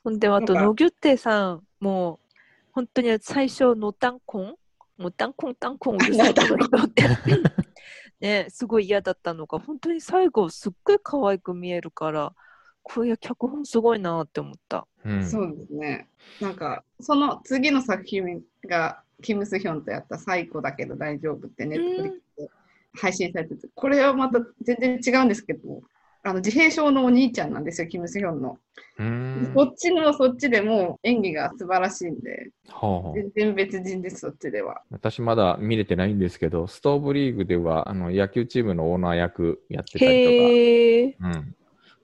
[0.05, 2.19] ほんで、あと、なんかノギュッテさんも、
[2.71, 4.55] 本当に最初のタンコン
[4.97, 7.03] もうタンコンタンコンうるさいこの人って。
[8.21, 12.33] ね、すごい嫌だったのが、本当に最後、すっごい可愛く見えるから、
[12.83, 14.87] こういう脚本すごいなって思った。
[15.05, 16.07] うんそうですね。
[16.41, 22.49] なんかその次の作品がキム・スヒョンとやった「最高だけど大丈夫」ってネットフリックスで
[22.95, 25.81] 配信されてて、これはまた全然違うんですけど、
[26.23, 28.57] あの自閉症のお兄ちゃんなんですよ、キム・スヒョンの。
[28.97, 32.49] うんこっちのそっちでもう演技が素晴らしいんで、
[33.13, 34.81] 全然別人です、そっちでは。
[34.89, 41.13] 私まだ見れてないんですけど、ストーブリーグではあの野球チームのオーナー役やってたり。
[41.13, 41.55] とか、うん、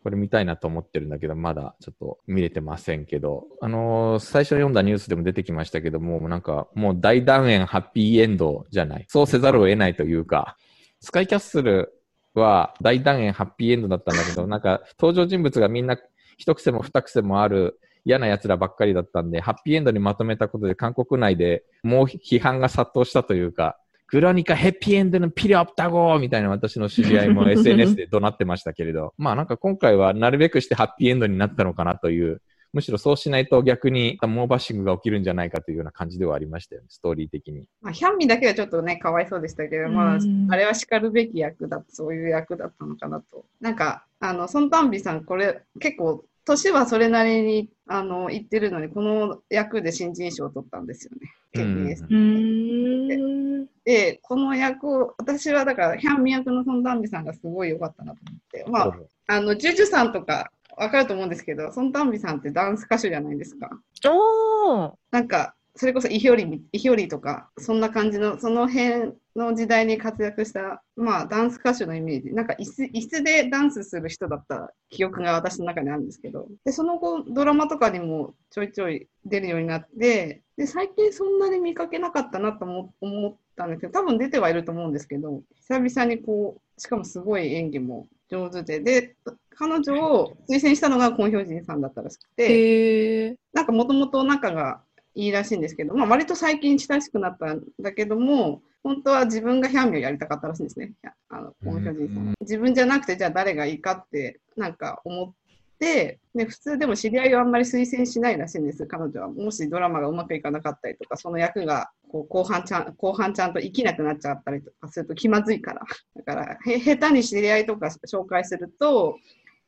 [0.04, 9.06] これ見たいなと思ってるんだけど、まだちょっと見れてませんけど、あのー最初読んだニュースでも出てきましたけども、なんかもう大団円ハッピーエンドじゃない。
[9.08, 10.58] そうせざるを得ないというか、
[11.00, 11.94] スカイキャッスル
[12.34, 15.98] は大団円ハッピーエンドだったんだけど、なんか登場人物がみんな
[16.38, 23.78] 一癖も二癖もある嫌な奴らばっかりだったんで、ハッピーエンドにまとめたことで韓国内でもう批判が殺到したというか、
[24.12, 32.42] クロニカヘッピーエンドのピリオプタゴーみたいな私の知り合いも SNS で怒鳴ってましたけれど、まあなんか今回はなるべくしてハッピーエンドになったのかなという、
[32.74, 37.70] むしろそうしないと逆に猛バッシングが起きるんじゃないかというような感じではありましたよね、ストーリー的に。
[37.82, 43.46] まあ、ヒャンミだけはちょっとね、かわいそうでしたけど、まあうん、あれは叱るべき役だそういう役だったのかなと。
[43.62, 51.32] なんか、あの、ソン・タンビさん、これ、結構、年はそれなりに、あの、言ってるのに、この役で新人賞を取ったんですよね。
[51.54, 53.68] うん結うーん。
[53.84, 63.70] で、この役を、私はだから、ヒャンミ役のソン・タンビさんがすごい良かったなと思って、まあ、あの、ジュジュさんとか、わかると思うんですけど、ソン・タンビさんってダンス歌手じゃないですか。
[64.06, 72.34] おーなんか、それこそイヒョリ、イヒョリとか、そんな感じの、その辺の時代に活躍した、まあ、ダンス歌手のイメージ。
[72.34, 89.16] なんか椅子、椅子でダンスする人だった記憶が私の中にあるんですけど、で、その後、ドラマとかにもちょいちょい出るようになって、で、最近そんなに見かけなかったなと思思ったんですけど、多分出てはいると思うんですけど、久々にこう、しかもすごい演技も上手で、で、
[89.52, 93.38] 彼女を推薦したのがコン・ヒョジンさんだったらしくて。
[93.54, 94.82] なんかもともと仲が
[95.16, 100.94] いいらしいんですけど、まあ、割と最近親しくなったんだけども、本当は自分がヒャンミをやりたかったらしいんですね、
[101.30, 105.34] あのコン・ヒョジンさん自分じゃなくて、じゃあ誰がいいかってなんか思っ
[105.78, 109.28] て、で普通でも知り合いをあんまり推薦しないらしいんです、彼女は。
[109.28, 115.82] もしドラマがうまくいかなかったりとか、その役がこう後半ちゃん後半ちゃんと生きなくなっちゃったりとかすると気まずいから。
[116.16, 119.18] だから、へ下手に知り合いとか紹介すると、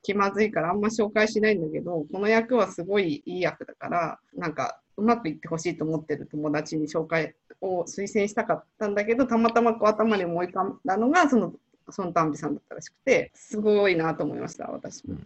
[0.01, 11.53] 気まずいからあんま紹介しないんだけど、この役はすごいいい役だから、なんかうまくいってほしいと思ってる友達に紹介を推薦したかったんだけど、たまたまこう頭に思い浮かんだのが、その
[11.89, 15.17] ソン・タンビさんだったらしくて、すごいなと思いました、私も。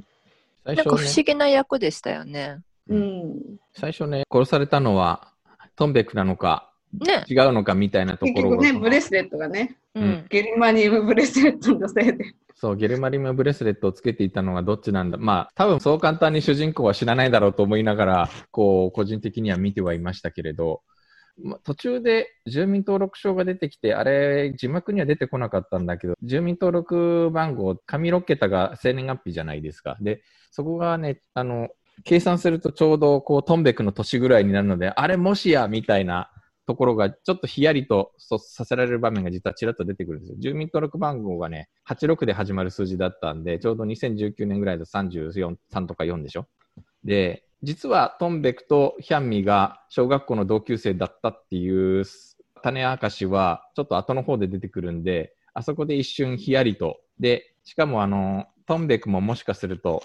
[0.63, 2.62] 最初ねなんか不思議な役でしたよね。
[2.89, 3.60] うん。
[3.73, 5.34] 最初ね、殺されたのは
[5.75, 7.23] トンベクなのか、ね。
[7.30, 10.26] 違うのかみたいなところが結局ね、ブレスレットがね、うん。
[10.30, 12.34] ゲルマニウムブレスレットの女性で。
[12.60, 15.19] そう、ゲルマリムブレスレットをつけていたのがどっちなんだ。
[15.19, 20.82] まあ、多分そう簡単に主人公は知らないだろうと思いながら、こう、個人的には見てはいましたけれど、
[21.39, 29.97] まあ、途中で住民登録証が出てきて、あれ、字幕には出てこなかったんだけど、住民登録番号、上6桁が生年月日じゃないですか。
[30.02, 31.69] で、そこがね、あの、
[32.06, 36.32] 計算するとちょうど、こう、トンベクの年ぐらいになるので、あれもしや、みたいな
[36.67, 40.38] ところが、ちょっとヒヤリとさせられる場面が実はちらっと出てくるんですよ。
[40.39, 46.45] 住民登録番号がね、86で始まる数字だったんで、ちょうど2019年ぐらいだと34、3とか4でしょ。
[47.06, 52.03] で、実はトンベクとヒャンミが小学校の同級生だったっていう
[52.62, 56.99] 種明かしは、ちょっと後の方で出てくるんで、あそこで一瞬ヒヤリと。
[57.19, 60.03] で、しかもあの、トンベクももしかすると、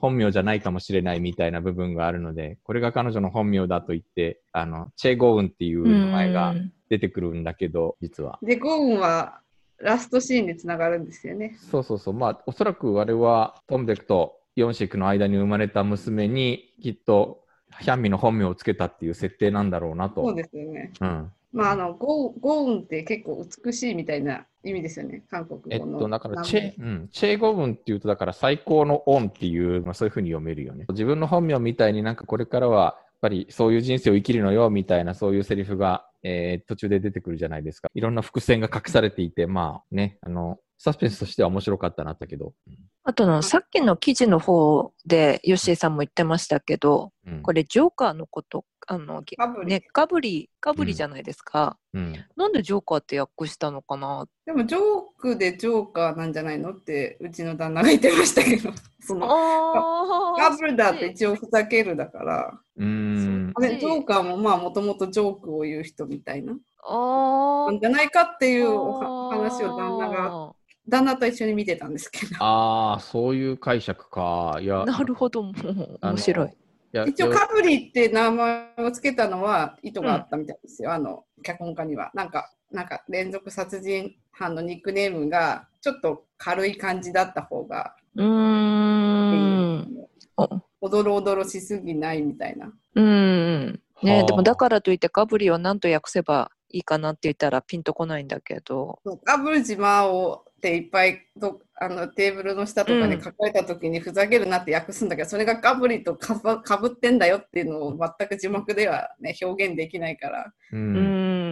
[0.00, 8.38] 本名じゃないかもしれないみたいな部分があるので、これが彼女の本名だと言って、あの、チェ・ゴウンっていう名前がうん出てくるんだけど、実は。
[8.42, 9.40] で、ゴーンは
[9.78, 11.56] ラストシーンでつながるんですよね。
[11.70, 12.14] そうそうそう。
[12.14, 17.44] まあ、おそらくあれはトンベクとヨンシクの間に生まれた娘に、きっと
[17.80, 20.24] ヒャンミの本名をつけたっていう設定なんだろうなと。
[20.24, 20.92] そうですよね。
[21.00, 21.32] うん。
[21.52, 25.92] まあ、あの、ゴーゴーンって結構美しいみたいな意味ですよね、韓国語の。
[25.94, 30.84] えっと、だからチェ、うん、チェゴブンっていうと、だから最高のオンっていう、まあ、そういうふうに読めるよね。
[30.90, 37.88] 自分の本名みたいになんかこれからは、やっぱりそういう人生を生きるのよみたいなそういうセリフが、えー途中で出てくるじゃないですか。
[37.94, 42.54] いろんな伏線が隠されていて、まあね、あの、サスペンスとしては面白かったなったけど。
[43.02, 47.42] あとの、さっきの記事の方で、ヨッシーさんも言ってましたけど、うん。
[47.42, 51.76] これ、ジョーカーのこと、あの、ぎガブリね、ガブリ、ガブリじゃないですか。
[51.92, 52.24] うん。
[52.36, 54.26] なんでジョーカーって訳したのかな？
[54.46, 54.82] でも、ジョー
[55.18, 63.52] クでジョーカーなんじゃないのって、うちの旦那が言ってましたけど、 その、あガブルだって一応ふざけるだから、うーん。
[63.78, 70.52] ジョーカーもまあ、もともとジョークを言う人みたいな、あなんじゃないかっていう話を旦那が、が。
[70.88, 74.58] 旦那と一緒に見てたんですけど、ああ、そういう解釈か。
[74.62, 76.48] いや、なるほど、もう面白い。
[76.92, 82.10] 一応、カブリって名前をつけたのは意図があったみたいですよ、あの、脚本家には。
[82.14, 89.88] なんか、なんか連続殺人犯のニックネームがちょっと軽い感じだった方が、うーん。
[90.36, 90.48] お
[90.80, 92.72] おどろおどろしすぎないみたいな。
[92.94, 93.80] うん。
[93.94, 99.00] はあねでもだからといってガブリを何と訳せばいいかなって言ったらピンとこないんだけど。
[99.04, 110.76] そうガブル島をっていっぱいとあのテーブルの下とかに書かれた時にふざけるなって訳すんだけど、それがガブリとかぶかぶってんだよっていうのを全く字幕では、ね、表現できないからう。
[110.76, 110.94] うん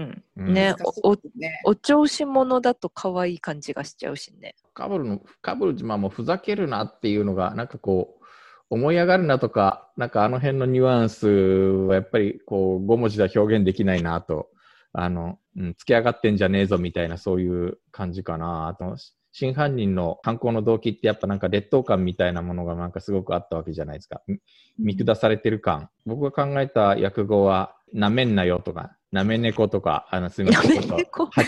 [0.07, 0.23] ん。
[0.37, 0.75] うんね
[1.37, 1.61] ね。
[1.65, 4.55] お調子者だと可愛い感じがしちゃうしね。
[4.75, 8.25] カブルの、カブル島もふざけるなっていうのが、なんかこう、
[8.69, 14.49] 思い上がるなとか、なんかあの辺のニュアンスはやっぱりこう、5文字では表現できないなと、
[14.93, 18.69] あの、うん、つけ上がってんじゃねえぞみたいなそういう感じかな。
[18.69, 18.97] あと、
[19.39, 24.23] 真犯人の犯行の動機ってやっぱなんか劣等感みたいなものがなんかすごくあったわけじゃないですか。
[24.27, 24.39] み
[24.79, 25.91] 見下されてる感。
[26.07, 30.89] 僕が考えた訳語は、なめんなよとか、なめ猫とか、あの、すみません。
[30.89, 31.27] なめ猫？
[31.27, 31.47] はい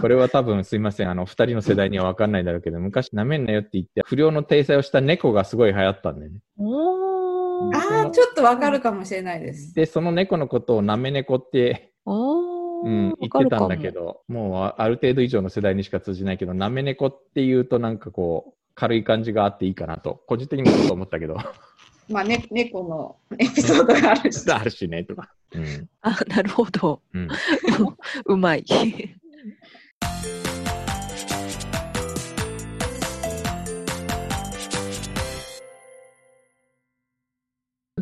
[0.00, 1.10] これは多分すいません。
[1.10, 6.40] あの、二人の世代には分かんないだろうけど、昔、なめんなよって言って、不良の体裁をした猫がすごい流行ったんだよね。
[6.58, 7.76] おー。
[7.76, 9.74] ああ、ちょっとわかるかもしれないです。
[9.74, 12.55] で、その猫のことをなめ猫って、おー
[12.86, 13.90] うん、言ってたんだけ。
[13.90, 21.36] ど、もうあある程度以上の世代にしか通じないけど、なめ猫って言うとなんかこう、軽い感じがあっていいかなと、個人的にもちょっと思ったけど、
[22.08, 24.44] まあ、ね、猫のエピソードがあるし。
[24.48, 25.34] あるしね、とか。
[25.52, 25.88] うん。
[26.02, 27.02] あ、なるほど。
[27.12, 27.28] うん。
[28.26, 28.62] うまい。
[28.62, 28.72] ち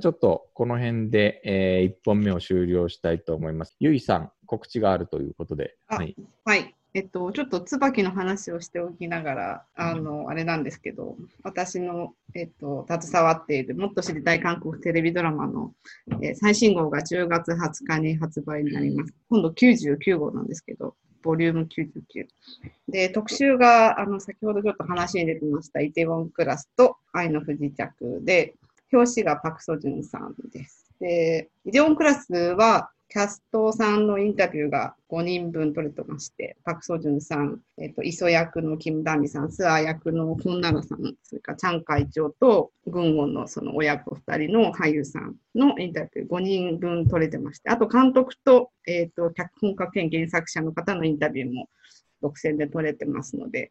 [0.08, 3.74] ょっとこの辺で、え1本目を終了したいと思います。
[3.80, 5.76] ゆいさん、告知があるということで。
[5.88, 6.16] あはい。
[6.44, 6.74] はい。
[6.96, 15.74] えっと、ちょっと椿の話をしておきながら、あの、あれなんですけど、私の、えっと、携わっている、もっと知りたい韓国テレビドラマの、
[16.22, 19.12] えー最新号が10月20日に発売になります。
[19.28, 22.28] 今度99号なんですけど、ボリューム99。
[22.88, 28.54] で、特集が、あの、先ほどちょっと話に出てました、イテウォンクラスと愛の不時着で、
[28.92, 30.92] 表紙がパクソジュンさんです。
[31.00, 51.68] で、イテウォンクラスは、キャストさんのインタビューが5人分取れてまして、パク・ソジュンさん、えっと、磯役のキム・ダミさん、スア役のフン・ナラさん、それからチャン会長とグンのその親子2人の俳優さんのインタビュー5人分取れてまして、あと監督と、えっと、脚本家兼原作者の方のインタビューも
[52.20, 53.70] 独占で取れてますので、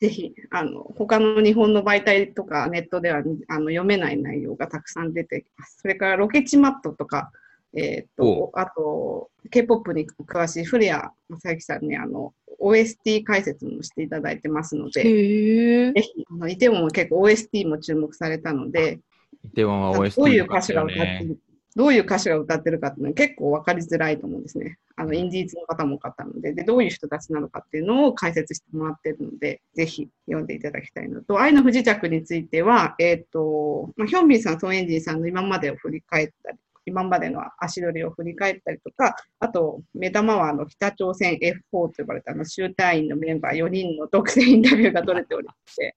[0.00, 5.80] ぜひ、あの、他の日本の媒体とかネットではあの読めない内容がたくさん出てきます。
[5.82, 7.30] それからロケ地マットとか、
[7.76, 15.02] えっ、と、あと、K-POP に詳しい古谷正幸さんに、あの、OST 解説もしていただいてますので。
[15.02, 19.00] ぜひ、あの、イテウォンも結構 OST も注目されたので、
[19.44, 21.20] イテウォンはど OST ういう歌手が歌ってね。
[21.24, 21.38] る、
[21.76, 24.78] どういう歌手が歌ってるかっていうのは結構分かりづらいと思うんですね。
[24.96, 45.96] あの、インディーズの方も多かったので、で、どういう人たちなのかっていうのを解説してもらってるので、ぜひ読んでいただきたいのと、愛の不時着については、えっ、と、まあ、ヒョンビンさん、ソンエンジンさんの今までを振り返ったり、今までの足取りを振り返ったりとか、あと、目玉はあの北朝鮮 F4 と呼ばれたあの集隊員のメンバー4人の独占インタビューが取れておりまして、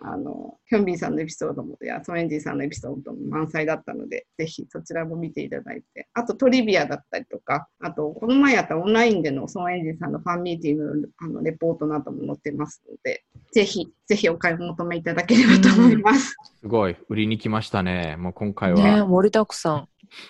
[0.00, 16.34] あの、ヒョンビンさんのエピソードも、や、ソンエンジンさんのエピソードも満載だったので、ぜひそちらも見ていただいて、あとトリビアだったりとか、あと、この前やったオンラインでのソンエンジンさんのファンミーティングのあのレポートなども載ってますので、ぜひ、ぜひお買い求めいただければと思います。
[16.60, 16.96] すごい。
[17.08, 18.16] 売りに来ましたね。
[18.16, 18.82] もう今回は。
[18.82, 19.88] ね盛りだくさん。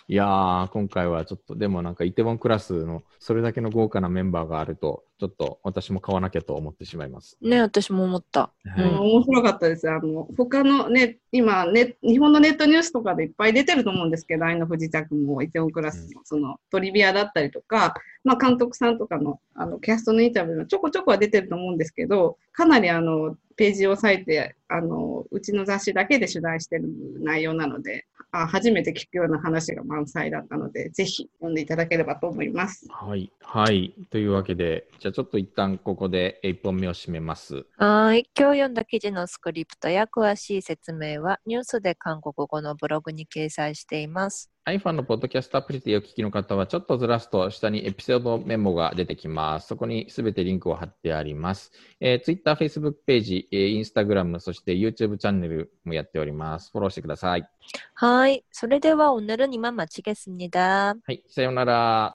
[0.08, 7.38] いやー、今回はちょっと、でもなんかイテウォンクラスのそれだけの豪華なメンバーがあると、ちょっと私も買わなきゃと思ってしまいます。
[7.40, 8.52] ね、私も思った。
[8.64, 9.88] はいうん面白かったです。
[9.88, 26.84] あの、他のね、今ね、日本のネットニュースとかでいっぱい出てると思うんですけど、愛の不時着も、イテオンクラスの、その、トリビアだったりとか、まあ、監督さんとかの、あの、キャストのインタビューもちょこちょこは出てると思うんですけど、かなりあの、ページを割いて、あの、うちの雑誌だけで取材してる
[27.20, 32.86] 内容なので、あ初めて聞くような話が満載だったので、ぜひ読んでいただければと思います。
[32.90, 33.30] はい。
[33.40, 33.94] はい。
[34.10, 37.64] というわけで、じゃあちょっと一旦ここで1本目を締めます。
[37.76, 38.28] はい。
[38.36, 44.53] 今日読んだ記事のスクリプトや詳しい説明はニュースで韓国語のブログに掲載しています。
[44.67, 49.67] iPhone のポッドキャストアプリでお聞きの方は、ちょっとずらすと下にエピソードメモが出てきます。
[49.67, 51.71] そこにすべてリンクを貼ってあります。
[51.99, 56.69] えー Twitter、Facebook ページ、えー Instagram、そして YouTube チャンネルもやっております。
[56.71, 57.49] フォローしてください。
[57.95, 58.43] はい。
[58.51, 61.23] それでは오늘은이만마치겠습니다 はい。
[61.27, 62.07] さようなら。